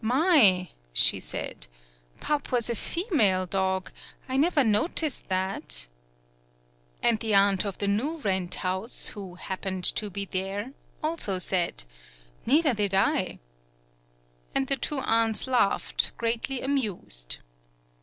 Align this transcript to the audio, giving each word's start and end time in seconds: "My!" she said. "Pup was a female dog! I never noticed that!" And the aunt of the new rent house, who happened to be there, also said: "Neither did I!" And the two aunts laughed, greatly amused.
"My!" 0.03 0.69
she 0.93 1.19
said. 1.19 1.67
"Pup 2.19 2.51
was 2.51 2.71
a 2.71 2.75
female 2.75 3.45
dog! 3.45 3.91
I 4.27 4.35
never 4.35 4.63
noticed 4.63 5.29
that!" 5.29 5.85
And 7.03 7.19
the 7.19 7.35
aunt 7.35 7.65
of 7.65 7.77
the 7.77 7.87
new 7.87 8.15
rent 8.17 8.55
house, 8.55 9.09
who 9.09 9.35
happened 9.35 9.83
to 9.93 10.09
be 10.09 10.25
there, 10.25 10.73
also 11.03 11.37
said: 11.37 11.83
"Neither 12.47 12.73
did 12.73 12.95
I!" 12.95 13.37
And 14.55 14.65
the 14.69 14.75
two 14.75 14.97
aunts 15.01 15.45
laughed, 15.45 16.13
greatly 16.17 16.63
amused. 16.63 17.37